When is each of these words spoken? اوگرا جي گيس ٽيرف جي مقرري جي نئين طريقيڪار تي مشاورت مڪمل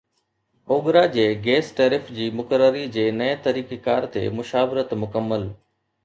اوگرا 0.69 1.01
جي 1.15 1.25
گيس 1.47 1.67
ٽيرف 1.79 2.07
جي 2.19 2.29
مقرري 2.39 2.81
جي 2.95 3.03
نئين 3.17 3.43
طريقيڪار 3.49 4.09
تي 4.17 4.23
مشاورت 4.39 4.97
مڪمل 5.03 5.45